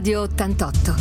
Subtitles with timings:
[0.00, 0.94] Radio 88.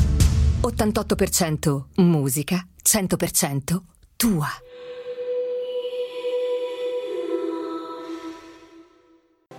[0.60, 3.82] 88% musica, 100%
[4.18, 4.46] tua.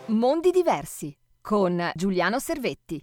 [0.09, 3.02] Mondi diversi con Giuliano Servetti.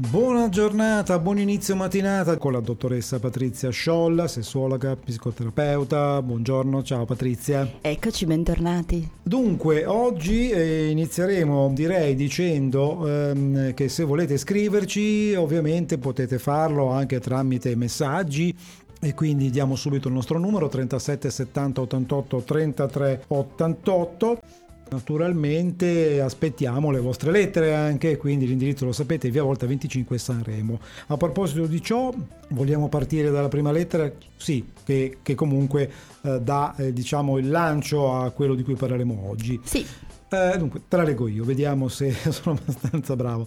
[0.00, 6.22] Buona giornata, buon inizio mattinata con la dottoressa Patrizia Sciolla, sessuologa, psicoterapeuta.
[6.22, 7.70] Buongiorno, ciao Patrizia.
[7.82, 9.06] Eccoci, bentornati.
[9.22, 17.20] Dunque, oggi eh, inizieremo direi dicendo ehm, che se volete scriverci ovviamente potete farlo anche
[17.20, 18.56] tramite messaggi
[19.02, 24.40] e quindi diamo subito il nostro numero 37 70 88 33 88
[24.90, 30.80] Naturalmente aspettiamo le vostre lettere anche, quindi l'indirizzo lo sapete, via Volta 25 Sanremo.
[31.06, 32.12] A proposito di ciò,
[32.48, 34.10] vogliamo partire dalla prima lettera?
[34.36, 35.90] Sì, che, che comunque
[36.22, 39.60] eh, dà eh, diciamo, il lancio a quello di cui parleremo oggi.
[39.62, 39.86] Sì.
[40.28, 43.46] Eh, dunque, te la leggo io, vediamo se sono abbastanza bravo.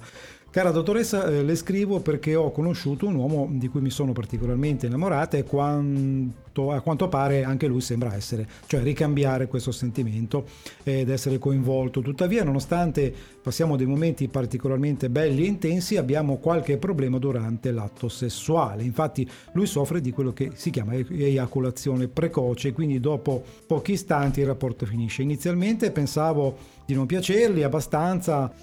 [0.53, 4.85] Cara dottoressa, eh, le scrivo perché ho conosciuto un uomo di cui mi sono particolarmente
[4.85, 10.45] innamorata e quanto, a quanto pare anche lui sembra essere, cioè ricambiare questo sentimento
[10.83, 12.01] ed essere coinvolto.
[12.01, 18.83] Tuttavia, nonostante passiamo dei momenti particolarmente belli e intensi, abbiamo qualche problema durante l'atto sessuale.
[18.83, 24.45] Infatti, lui soffre di quello che si chiama eiaculazione precoce, quindi dopo pochi istanti il
[24.45, 25.23] rapporto finisce.
[25.23, 28.53] Inizialmente pensavo di non piacergli abbastanza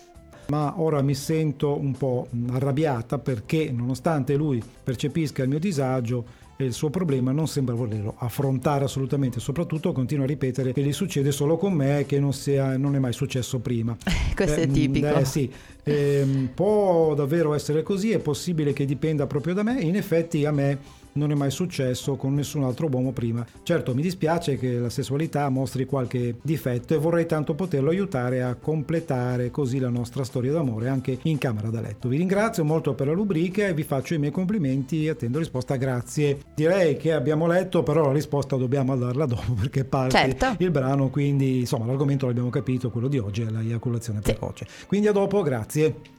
[0.50, 6.64] ma ora mi sento un po' arrabbiata perché nonostante lui percepisca il mio disagio e
[6.64, 11.32] il suo problema non sembra volerlo affrontare assolutamente, soprattutto continua a ripetere che gli succede
[11.32, 13.96] solo con me e che non, sia, non, è mai successo prima.
[14.34, 15.14] Questo eh, è tipico.
[15.14, 15.50] Eh, sì.
[15.84, 20.52] eh, può davvero essere così, è possibile che dipenda proprio da me, in effetti a
[20.52, 20.78] me
[21.12, 23.44] non è mai successo con nessun altro uomo prima.
[23.62, 28.54] Certo, mi dispiace che la sessualità mostri qualche difetto e vorrei tanto poterlo aiutare a
[28.54, 32.08] completare così la nostra storia d'amore anche in camera da letto.
[32.08, 35.76] Vi ringrazio molto per la rubrica e vi faccio i miei complimenti e attendo risposta
[35.76, 36.38] grazie.
[36.54, 40.54] Direi che abbiamo letto, però la risposta dobbiamo darla dopo perché parte certo.
[40.58, 44.66] il brano, quindi insomma l'argomento l'abbiamo capito, quello di oggi è l'eiaculazione precoce.
[44.68, 44.86] Sì.
[44.86, 46.18] Quindi a dopo, grazie.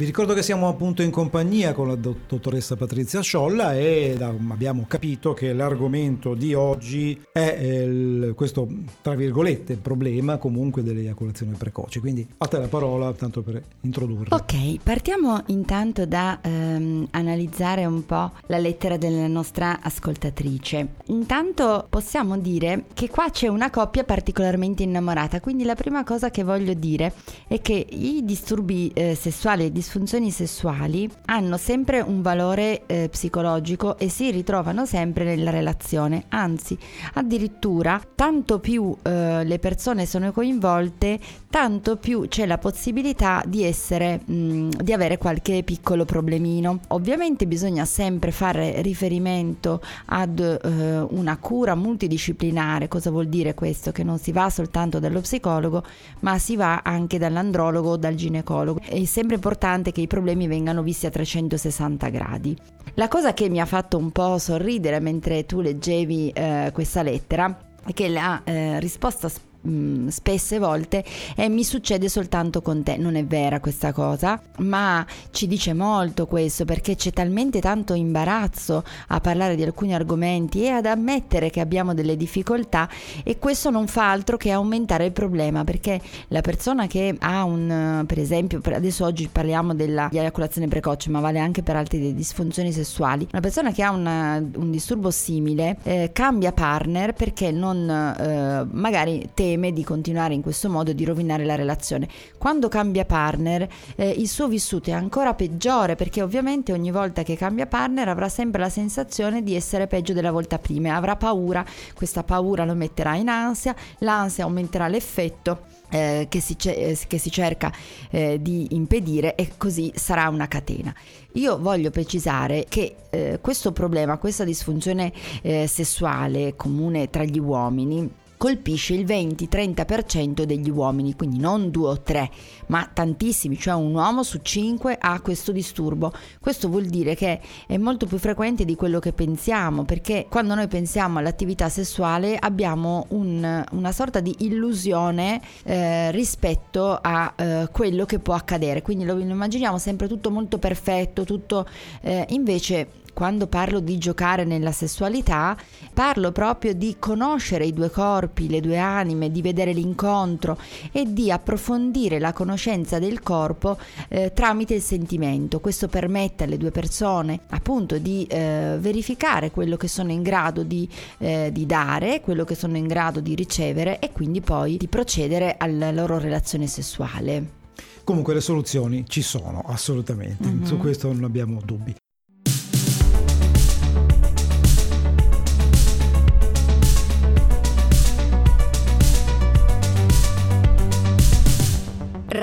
[0.00, 5.34] Vi ricordo che siamo appunto in compagnia con la dottoressa Patrizia Sciolla e abbiamo capito
[5.34, 8.66] che l'argomento di oggi è il, questo,
[9.02, 12.00] tra virgolette, problema comunque dell'eiaculazione precoce.
[12.00, 14.34] Quindi a te la parola, tanto per introdurre.
[14.34, 20.94] Ok, partiamo intanto da ehm, analizzare un po' la lettera della nostra ascoltatrice.
[21.08, 26.42] Intanto possiamo dire che qua c'è una coppia particolarmente innamorata, quindi la prima cosa che
[26.42, 27.12] voglio dire
[27.46, 33.98] è che i disturbi eh, sessuali e disfunzioni sessuali hanno sempre un valore eh, psicologico
[33.98, 36.78] e si ritrovano sempre nella relazione, anzi
[37.14, 41.18] addirittura tanto più eh, le persone sono coinvolte,
[41.50, 46.78] tanto più c'è la possibilità di essere mh, di avere qualche piccolo problemino.
[46.88, 52.86] Ovviamente bisogna sempre fare riferimento ad eh, una cura multidisciplinare.
[52.86, 53.90] Cosa vuol dire questo?
[53.90, 55.82] Che non si va soltanto dallo psicologo,
[56.20, 58.78] ma si va anche dall'andrologo o dal ginecologo.
[58.84, 62.56] È sempre importante che i problemi vengano visti a 360 gradi.
[62.94, 67.56] La cosa che mi ha fatto un po' sorridere mentre tu leggevi eh, questa lettera
[67.84, 69.28] è che la eh, risposta
[69.60, 71.04] mh, mm, spesse volte
[71.36, 72.96] e mi succede soltanto con te.
[72.96, 78.84] Non è vera questa cosa, ma ci dice molto questo perché c'è talmente tanto imbarazzo
[79.08, 82.88] a parlare di alcuni argomenti e ad ammettere che abbiamo delle difficoltà
[83.24, 88.04] e questo non fa altro che aumentare il problema perché la persona che ha un,
[88.06, 93.40] per esempio, adesso oggi parliamo dell'eiaculazione precoce, ma vale anche per altre disfunzioni sessuali, una
[93.40, 99.49] persona che ha una, un disturbo simile eh, cambia partner perché non eh, magari te
[99.50, 102.08] teme di continuare in questo modo di rovinare la relazione.
[102.38, 107.36] Quando cambia partner, eh, il suo vissuto è ancora peggiore perché ovviamente ogni volta che
[107.36, 111.64] cambia partner avrà sempre la sensazione di essere peggio della volta prima, avrà paura,
[111.94, 115.78] questa paura lo metterà in ansia, l'ansia aumenterà l'effetto.
[115.92, 117.72] Eh, che, si eh, che, si cerca
[118.10, 120.94] eh, di impedire e così sarà una catena.
[121.32, 125.12] Io voglio precisare che eh, questo problema, questa disfunzione
[125.42, 128.08] eh, sessuale comune tra gli uomini
[128.40, 132.30] colpisce il 20-30% degli uomini, quindi non due o tre,
[132.68, 136.10] ma tantissimi, cioè un uomo su cinque ha questo disturbo.
[136.40, 140.68] Questo vuol dire che è molto più frequente di quello che pensiamo, perché quando noi
[140.68, 148.20] pensiamo all'attività sessuale abbiamo un, una sorta di illusione eh, rispetto a eh, quello che
[148.20, 151.66] può accadere, quindi lo, immaginiamo sempre tutto molto perfetto, tutto
[152.00, 155.56] eh, invece quando parlo di giocare nella sessualità,
[155.92, 160.58] parlo proprio di conoscere i due corpi, le due anime, di vedere l'incontro
[160.92, 163.78] e di approfondire la conoscenza del corpo
[164.08, 165.60] eh, tramite il sentimento.
[165.60, 170.88] Questo permette alle due persone appunto di eh, verificare quello che sono in grado di,
[171.18, 175.56] eh, di dare, quello che sono in grado di ricevere e quindi poi di procedere
[175.58, 177.58] alla loro relazione sessuale.
[178.04, 180.64] Comunque le soluzioni ci sono assolutamente, mm-hmm.
[180.64, 181.99] su questo non abbiamo dubbi.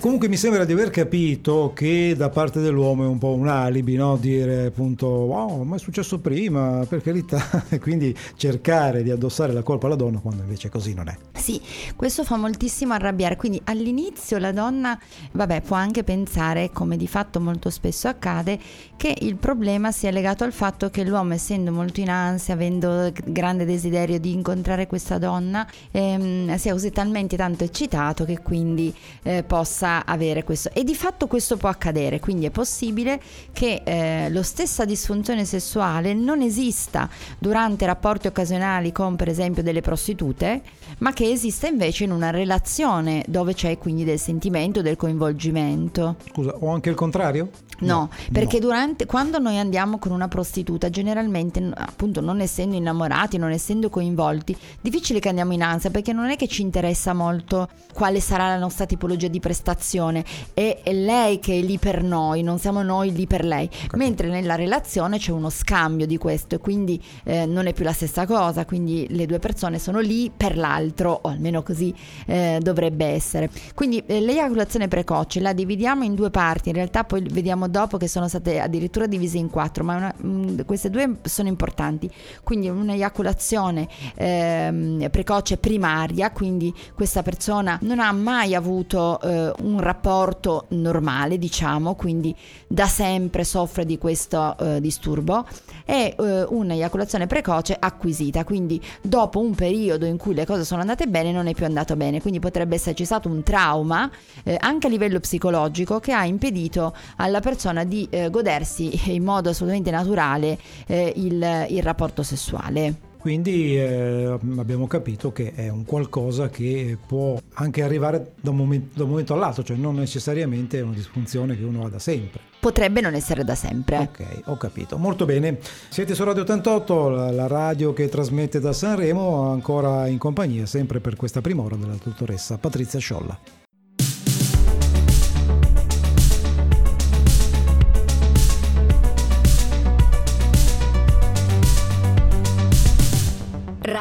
[0.00, 3.96] Comunque mi sembra di aver capito che da parte dell'uomo è un po' un alibi,
[3.96, 4.16] no?
[4.16, 9.62] dire appunto wow ma è successo prima, per carità, e quindi cercare di addossare la
[9.62, 11.16] colpa alla donna quando invece così non è.
[11.32, 11.60] Sì,
[11.96, 14.96] questo fa moltissimo arrabbiare, quindi all'inizio la donna,
[15.32, 18.56] vabbè, può anche pensare, come di fatto molto spesso accade,
[18.96, 23.64] che il problema sia legato al fatto che l'uomo essendo molto in ansia, avendo grande
[23.64, 28.94] desiderio di incontrare questa donna, ehm, sia così talmente tanto eccitato che quindi
[29.24, 33.20] eh, possa possa avere questo e di fatto questo può accadere, quindi è possibile
[33.52, 37.08] che eh, lo stessa disfunzione sessuale non esista
[37.38, 40.60] durante rapporti occasionali con per esempio delle prostitute,
[40.98, 46.16] ma che esista invece in una relazione dove c'è quindi del sentimento, del coinvolgimento.
[46.30, 47.50] Scusa, o anche il contrario?
[47.80, 48.66] No, perché no.
[48.66, 54.56] durante quando noi andiamo con una prostituta, generalmente appunto non essendo innamorati, non essendo coinvolti,
[54.80, 58.58] difficile che andiamo in ansia perché non è che ci interessa molto quale sarà la
[58.58, 63.12] nostra tipologia di prestazione è, è lei che è lì per noi, non siamo noi
[63.12, 63.98] lì per lei, okay.
[63.98, 67.92] mentre nella relazione c'è uno scambio di questo e quindi eh, non è più la
[67.92, 71.94] stessa cosa, quindi le due persone sono lì per l'altro, o almeno così
[72.26, 73.50] eh, dovrebbe essere.
[73.74, 78.08] Quindi eh, l'eiaculazione precoce la dividiamo in due parti, in realtà poi vediamo dopo che
[78.08, 82.10] sono state addirittura divise in quattro, ma una, mh, mm, queste due sono importanti.
[82.42, 90.66] Quindi un'eiaculazione ehm, precoce primaria, quindi questa persona non ha mai avuto eh, un rapporto
[90.70, 92.34] normale, diciamo, quindi
[92.66, 95.46] da sempre soffre di questo eh, disturbo,
[95.84, 101.06] e eh, un'eiaculazione precoce acquisita, quindi dopo un periodo in cui le cose sono andate
[101.06, 104.10] bene non è più andato bene, quindi potrebbe esserci stato un trauma
[104.44, 109.50] eh, anche a livello psicologico che ha impedito alla persona di eh, godersi in modo
[109.50, 113.06] assolutamente naturale eh, il, il rapporto sessuale.
[113.18, 118.96] Quindi eh, abbiamo capito che è un qualcosa che può anche arrivare da un, momento,
[118.96, 122.40] da un momento all'altro, cioè non necessariamente è una disfunzione che uno ha da sempre.
[122.60, 123.98] Potrebbe non essere da sempre.
[123.98, 124.98] Ok, ho capito.
[124.98, 125.58] Molto bene.
[125.88, 131.00] Siete su Radio 88, la, la radio che trasmette da Sanremo, ancora in compagnia, sempre
[131.00, 133.57] per questa prima ora della dottoressa Patrizia Sciolla.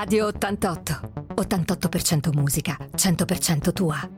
[0.07, 1.33] Radio 88.
[1.36, 4.09] 88% musica, 100% tua.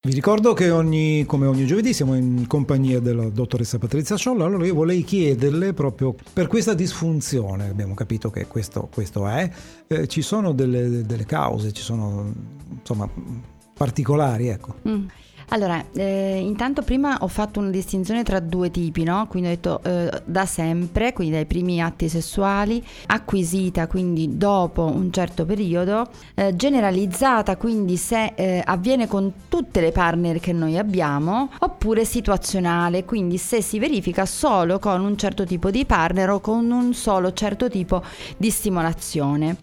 [0.00, 4.64] Vi ricordo che ogni, come ogni giovedì siamo in compagnia della dottoressa Patrizia Sciolla, allora
[4.64, 9.50] io vorrei chiederle proprio per questa disfunzione, abbiamo capito che questo, questo è,
[9.88, 12.32] eh, ci sono delle, delle, cause, ci sono
[12.70, 13.06] insomma
[13.74, 14.76] particolari, ecco.
[14.88, 15.04] Mm.
[15.48, 19.26] Allora, eh, intanto prima ho fatto una distinzione tra due tipi, no?
[19.28, 25.12] Quindi ho detto eh, da sempre, quindi dai primi atti sessuali, acquisita, quindi dopo un
[25.12, 31.50] certo periodo, eh, generalizzata, quindi se eh, avviene con tutte le partner che noi abbiamo,
[31.60, 36.70] oppure situazionale, quindi se si verifica solo con un certo tipo di partner o con
[36.70, 38.02] un solo certo tipo
[38.36, 39.56] di stimolazione.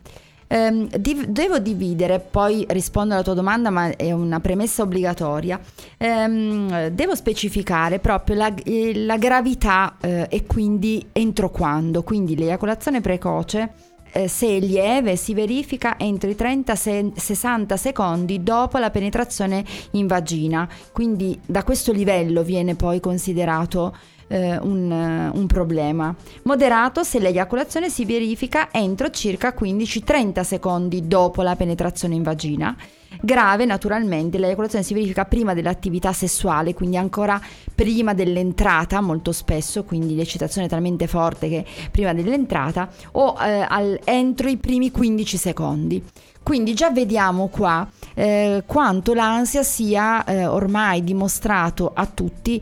[0.54, 5.58] Ehm, div- devo dividere, poi rispondo alla tua domanda, ma è una premessa obbligatoria.
[5.98, 12.04] Ehm, devo specificare proprio la, eh, la gravità eh, e quindi entro quando.
[12.04, 13.72] Quindi l'eiaculazione precoce
[14.12, 20.68] eh, se è lieve si verifica entro i 30-60 secondi dopo la penetrazione in vagina,
[20.92, 23.96] quindi da questo livello viene poi considerato
[24.32, 26.16] eh, un, un, problema.
[26.44, 32.76] Moderato se l'eiaculazione si verifica entro circa 15-30 secondi dopo la penetrazione in vagina
[33.20, 37.40] Grave naturalmente, l'eiaculazione si verifica prima dell'attività sessuale, quindi ancora
[37.76, 44.00] prima dell'entrata, molto spesso, quindi l'eccitazione è talmente forte che prima dell'entrata o eh, al,
[44.06, 46.04] entro i primi 15 secondi.
[46.44, 52.62] Quindi già vediamo qua eh, quanto l'ansia sia eh, ormai dimostrato a tutti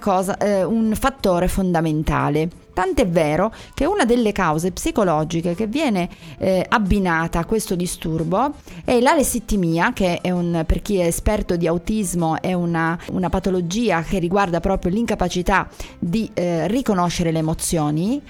[0.00, 2.48] cosa, eh, un fattore fondamentale.
[2.74, 8.54] Tant'è vero che una delle cause psicologiche che viene eh, abbinata a questo disturbo
[8.84, 14.02] è l'alessittimia, che è un, per chi è esperto di autismo è una, una patologia
[14.02, 18.20] che riguarda proprio l'incapacità di eh, riconoscere le emozioni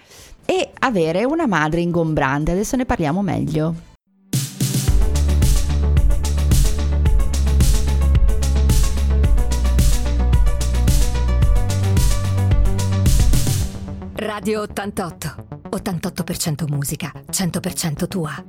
[0.45, 2.53] e avere una madre ingombrante.
[2.53, 3.93] Adesso ne parliamo meglio.
[14.35, 15.69] Radio 88.
[15.71, 18.45] 88% musica, 100% tua.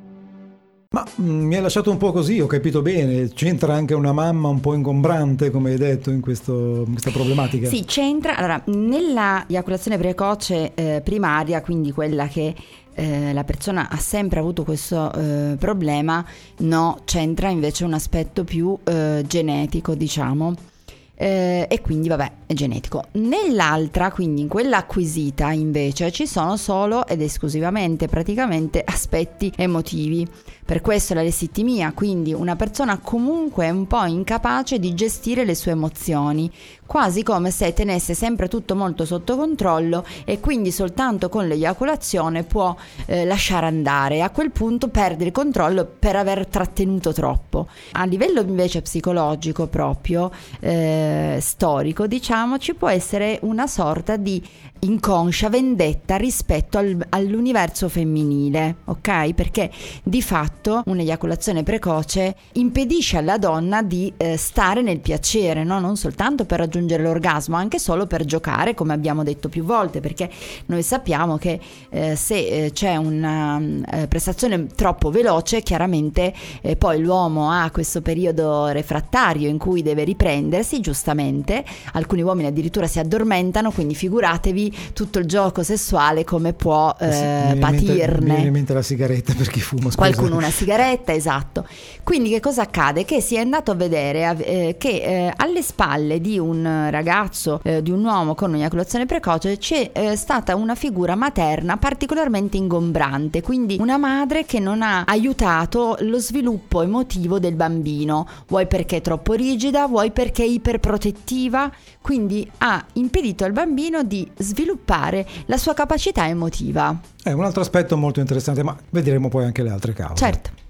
[0.89, 3.27] Ma mm, mi ha lasciato un po' così, ho capito bene.
[3.27, 7.69] C'entra anche una mamma un po' ingombrante, come hai detto, in, questo, in questa problematica?
[7.69, 8.35] Sì, c'entra.
[8.35, 12.55] Allora, nella eiaculazione precoce eh, primaria, quindi quella che
[12.95, 16.25] eh, la persona ha sempre avuto questo eh, problema,
[16.61, 20.73] no, c'entra invece un aspetto più eh, genetico, diciamo
[21.15, 23.05] eh, e quindi vabbè è genetico.
[23.13, 30.27] Nell'altra, quindi in quella acquisita invece ci sono solo ed esclusivamente praticamente aspetti emotivi.
[30.65, 35.71] Per questo la lessittimia, quindi una persona comunque un po' incapace di gestire le sue
[35.71, 36.51] emozioni,
[36.85, 42.75] quasi come se tenesse sempre tutto molto sotto controllo e quindi soltanto con l'eiaculazione può
[43.05, 44.21] eh, lasciare andare.
[44.21, 47.67] A quel punto perde il controllo per aver trattenuto troppo.
[47.93, 54.41] A livello invece psicologico proprio, eh, storico, diciamo, ci può essere una sorta di
[54.77, 59.33] inconscia vendetta rispetto al, all'universo femminile, ok?
[59.33, 59.71] Perché
[60.03, 65.79] di fatto un'eiaculazione precoce impedisce alla donna di eh, stare nel piacere, no?
[65.79, 70.29] non soltanto per raggiungere l'orgasmo, anche solo per giocare, come abbiamo detto più volte, perché
[70.67, 76.99] noi sappiamo che eh, se eh, c'è una eh, prestazione troppo veloce, chiaramente eh, poi
[76.99, 81.63] l'uomo ha questo periodo refrattario in cui deve riprendersi, giustamente,
[81.93, 87.59] alcuni uomini addirittura si addormentano, quindi figuratevi tutto il gioco sessuale come può eh, mi
[87.59, 88.19] patirne.
[88.19, 89.89] Mi viene in mente la sigaretta per chi fuma.
[89.89, 89.97] Scusa.
[89.97, 91.67] Qualcuno una sigaretta, esatto.
[92.03, 93.05] Quindi che cosa accade?
[93.05, 97.81] Che si è andato a vedere eh, che eh, alle spalle di un ragazzo, eh,
[97.81, 103.77] di un uomo con un'eiaculazione precoce, c'è eh, stata una figura materna particolarmente ingombrante, quindi
[103.79, 109.33] una madre che non ha aiutato lo sviluppo emotivo del bambino, vuoi perché è troppo
[109.33, 116.27] rigida, vuoi perché è iperprotettiva, quindi ha impedito al bambino di sviluppare la sua capacità
[116.27, 116.97] emotiva.
[117.21, 120.15] È un altro aspetto molto interessante, ma vedremo poi anche le altre cause.
[120.15, 120.64] Certo.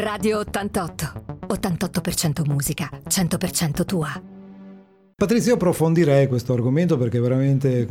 [0.00, 1.12] Radio 88.
[1.46, 4.08] 88% musica, 100% tua.
[5.14, 7.86] Patrizia, approfondirei questo argomento perché è veramente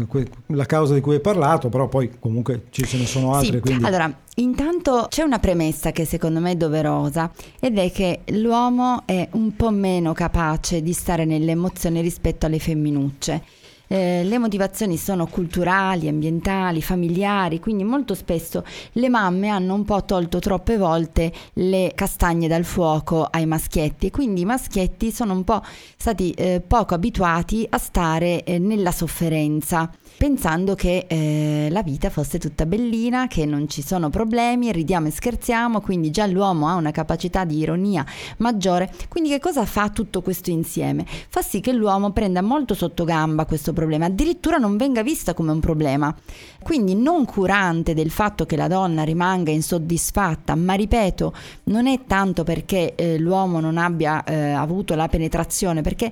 [0.47, 3.57] la causa di cui hai parlato, però poi comunque ci ce ne sono altre.
[3.57, 3.85] Sì, quindi...
[3.85, 9.27] allora, intanto c'è una premessa che secondo me è doverosa ed è che l'uomo è
[9.33, 13.43] un po' meno capace di stare nelle emozioni rispetto alle femminucce.
[13.91, 20.05] Eh, le motivazioni sono culturali, ambientali, familiari, quindi molto spesso le mamme hanno un po'
[20.05, 25.43] tolto troppe volte le castagne dal fuoco ai maschietti e quindi i maschietti sono un
[25.43, 25.63] po'
[25.97, 32.39] stati eh, poco abituati a stare eh, nella sofferenza pensando che eh, la vita fosse
[32.39, 36.91] tutta bellina, che non ci sono problemi, ridiamo e scherziamo, quindi già l'uomo ha una
[36.91, 38.05] capacità di ironia
[38.39, 38.91] maggiore.
[39.07, 41.05] Quindi che cosa fa tutto questo insieme?
[41.07, 45.51] Fa sì che l'uomo prenda molto sotto gamba questo problema, addirittura non venga vista come
[45.51, 46.13] un problema.
[46.61, 51.33] Quindi non curante del fatto che la donna rimanga insoddisfatta, ma ripeto,
[51.65, 56.11] non è tanto perché eh, l'uomo non abbia eh, avuto la penetrazione, perché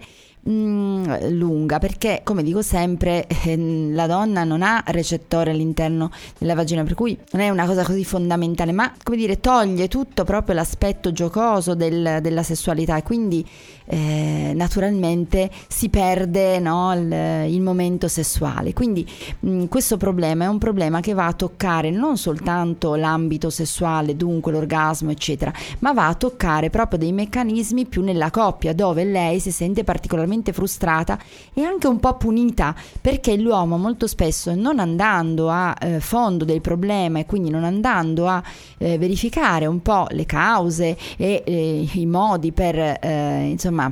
[0.49, 6.83] Mm, lunga perché come dico sempre eh, la donna non ha recettore all'interno della vagina
[6.83, 11.11] per cui non è una cosa così fondamentale ma come dire toglie tutto proprio l'aspetto
[11.11, 13.45] giocoso del, della sessualità e quindi
[13.89, 18.73] eh, naturalmente si perde no, il, il, momento sessuale.
[18.73, 19.07] Quindi
[19.39, 24.15] mh, mm, questo problema è un problema che va a toccare non soltanto l'ambito sessuale
[24.15, 29.39] dunque l'orgasmo eccetera ma va a toccare proprio dei meccanismi più nella coppia dove lei
[29.39, 31.17] si sente particolarmente estremamente frustrata
[31.53, 36.61] e anche un po' punita perché l'uomo molto spesso non andando a eh, fondo del
[36.61, 38.41] problema e quindi non andando a
[38.77, 43.91] eh, verificare un po' le cause e eh, i modi per eh, insomma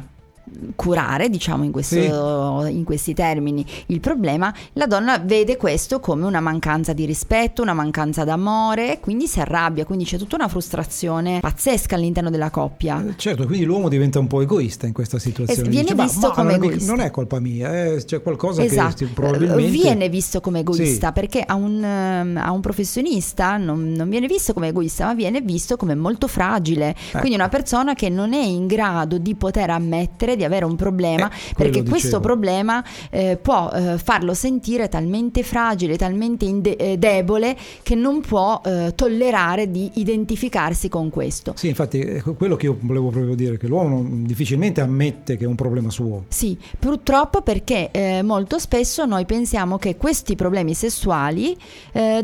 [0.76, 2.72] curare, diciamo in, questo, sì.
[2.72, 7.74] in, questi termini, il problema, la donna vede questo come una mancanza di rispetto, una
[7.74, 13.04] mancanza d'amore e quindi si arrabbia, quindi c'è tutta una frustrazione pazzesca all'interno della coppia.
[13.06, 15.62] Eh, certo, quindi l'uomo diventa un po' egoista in questa situazione.
[15.62, 16.92] Es- viene Dice, visto ma, come non egoista.
[16.92, 19.06] Non è colpa mia, eh, c'è qualcosa esatto.
[19.06, 19.72] che probabilmente...
[19.72, 21.14] Viene visto come egoista sì.
[21.14, 25.42] perché a un, ehm, a un professionista non, non, viene visto come egoista, ma viene
[25.42, 26.96] visto come molto fragile.
[27.12, 27.20] Eh.
[27.20, 31.30] Quindi una persona che non è in grado di poter ammettere di avere un problema,
[31.30, 37.56] eh, perché questo problema eh, può eh, farlo sentire talmente fragile, talmente inde- eh, debole
[37.84, 41.54] che non può eh, tollerare di identificarsi con questo.
[41.56, 45.48] Sì, infatti è quello che io volevo proprio dire, che l'uomo difficilmente ammette che è
[45.48, 46.26] un problema suo.
[46.28, 51.58] Sì, purtroppo perché eh, molto spesso noi pensiamo che questi problemi sessuali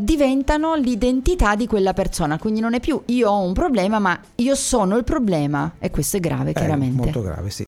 [0.00, 4.54] diventano l'identità di quella persona, quindi non è più io ho un problema, ma io
[4.54, 6.96] sono il problema e questo è grave, chiaramente.
[6.96, 7.64] Molto grave, sì.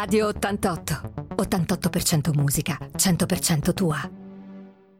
[0.00, 1.12] Radio 88.
[1.36, 4.10] 88% musica, 100% tua.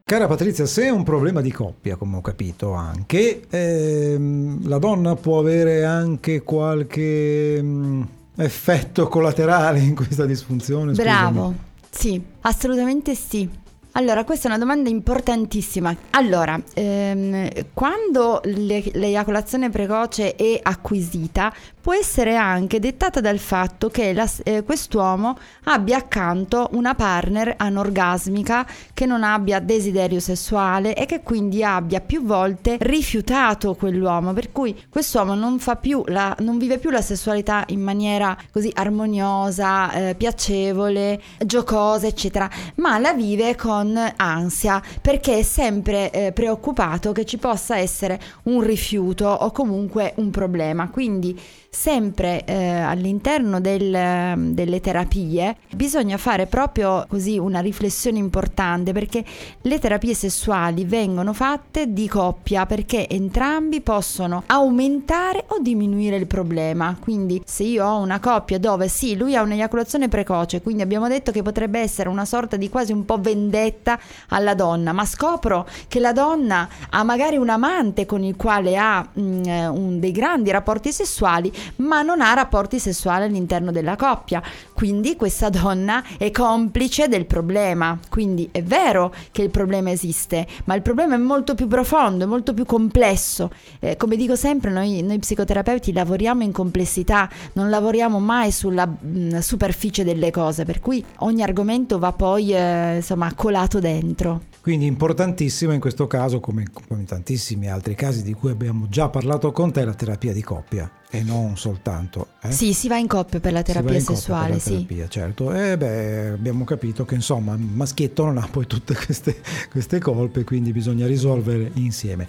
[0.04, 5.14] Cara Patrizia, se è un problema di coppia, come ho capito anche, ehm, la donna
[5.14, 8.02] può avere anche qualche mh, mm,
[8.37, 10.92] effetto collaterale in questa disfunzione?
[10.92, 11.59] Bravo, Scusami.
[11.88, 13.49] sì, assolutamente sì.
[13.92, 15.95] Allora, questa è una domanda importantissima.
[16.11, 21.52] Allora, ehm, quando le, l'eiaculazione precoce è acquisita,
[21.90, 28.64] può essere anche dettata dal fatto che la, eh, quest'uomo abbia accanto una partner anorgasmica
[28.94, 34.80] che non abbia desiderio sessuale e che quindi abbia più volte rifiutato quell'uomo, per cui
[34.88, 40.14] quest'uomo non, fa più la, non vive più la sessualità in maniera così armoniosa, eh,
[40.14, 47.38] piacevole, giocosa, eccetera, ma la vive con ansia perché è sempre eh, preoccupato che ci
[47.38, 50.88] possa essere un rifiuto o comunque un problema.
[50.88, 51.37] Quindi
[51.80, 59.25] sempre eh, all'interno del, delle terapie bisogna fare proprio così una riflessione importante perché
[59.62, 66.94] le terapie sessuali vengono fatte di coppia perché entrambi possono aumentare o diminuire il problema.
[67.00, 71.32] Quindi se io ho una coppia dove sì, lui ha un'eiaculazione precoce, quindi abbiamo detto
[71.32, 75.98] che potrebbe essere una sorta di quasi un po' vendetta alla donna, ma scopro che
[75.98, 80.50] la donna ha magari un amante con il quale ha mh, mm, un, dei grandi
[80.50, 84.42] rapporti sessuali, ma non ha rapporti sessuali all'interno della coppia.
[84.75, 87.99] Quindi questa donna è complice del problema.
[88.09, 92.27] Quindi è vero che il problema esiste, ma il problema è molto più profondo, è
[92.27, 93.51] molto più complesso.
[93.79, 98.96] Eh, come dico sempre, noi, noi, psicoterapeuti lavoriamo in complessità, non lavoriamo mai sulla mh,
[99.07, 104.49] mm, superficie delle cose, per cui ogni argomento va poi eh, insomma colato dentro.
[104.62, 109.09] Quindi importantissima in questo caso, come, come in tantissimi altri casi di cui abbiamo già
[109.09, 112.29] parlato con te, la terapia di coppia e non soltanto.
[112.42, 112.53] Eh?
[112.53, 115.11] Sì, si va in coppia per la terapia sessuale, per la terapia, sì.
[115.11, 115.55] certo.
[115.55, 120.44] E beh, abbiamo capito che insomma, il maschietto non ha poi tutte queste, queste colpe,
[120.44, 122.29] quindi bisogna risolvere insieme.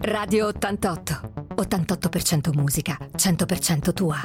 [0.00, 1.21] Radio 88.
[1.56, 4.16] 88% musica, 100% tua.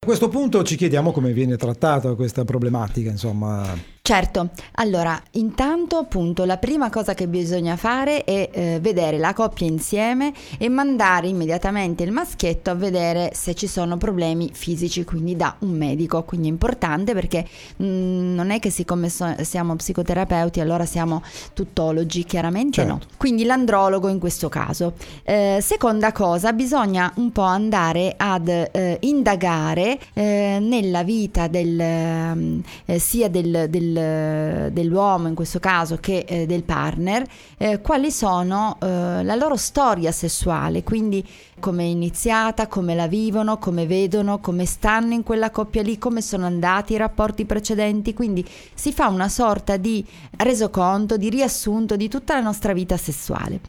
[0.00, 3.96] A questo punto ci chiediamo come viene trattata questa problematica, insomma.
[4.08, 9.66] Certo, allora intanto appunto la prima cosa che bisogna fare è eh, vedere la coppia
[9.66, 15.56] insieme e mandare immediatamente il maschietto a vedere se ci sono problemi fisici, quindi da
[15.58, 20.60] un medico, quindi è importante perché mh, mm, non è che siccome so- siamo psicoterapeuti
[20.60, 22.90] allora siamo tuttologi, chiaramente certo.
[22.90, 24.94] no, quindi l'andrologo in questo caso.
[25.22, 32.98] Eh, seconda cosa, bisogna un po' andare ad eh, indagare eh, nella vita del, eh,
[32.98, 37.24] sia del, del dell'uomo in questo caso che eh, del partner,
[37.56, 41.26] eh, quali sono eh, la loro storia sessuale, quindi
[41.58, 46.22] come è iniziata, come la vivono, come vedono, come stanno in quella coppia lì, come
[46.22, 50.04] sono andati i rapporti precedenti, quindi si fa una sorta di
[50.36, 53.60] resoconto, di riassunto di tutta la nostra vita sessuale.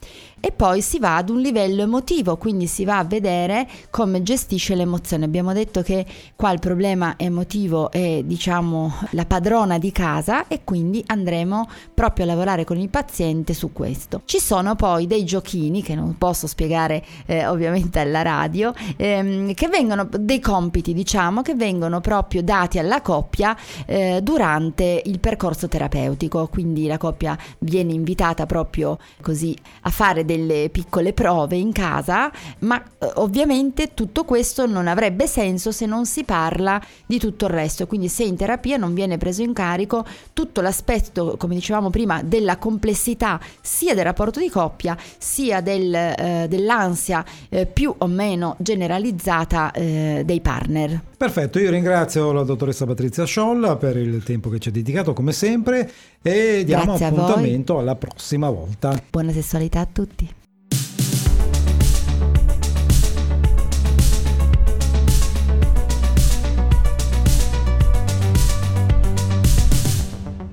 [0.42, 4.74] E poi si va ad un livello emotivo, quindi si va a vedere come gestisce
[4.74, 5.26] l'emozione.
[5.26, 11.04] Abbiamo detto che qua il problema emotivo è, diciamo, la padrona di casa e quindi
[11.06, 14.22] andremo proprio a lavorare con il paziente su questo.
[14.24, 19.68] Ci sono poi dei giochini che non posso spiegare eh, ovviamente alla radio, ehm, che
[19.68, 26.48] vengono dei compiti diciamo che vengono proprio dati alla coppia eh, durante il percorso terapeutico,
[26.48, 32.80] quindi la coppia viene invitata proprio così a fare delle piccole prove in casa, ma
[32.80, 37.88] eh, ovviamente tutto questo non avrebbe senso se non si parla di tutto il resto,
[37.88, 42.58] quindi se in terapia non viene preso in carico tutto l'aspetto, come dicevamo prima, della
[42.58, 49.72] complessità sia del rapporto di coppia sia del, eh, dell'ansia eh, più o meno generalizzata
[49.72, 51.02] eh, dei partner.
[51.16, 55.32] Perfetto, io ringrazio la dottoressa Patrizia Sciolla per il tempo che ci ha dedicato come
[55.32, 55.90] sempre
[56.22, 58.98] e diamo Grazie appuntamento alla prossima volta.
[59.10, 60.19] Buona sessualità a tutti.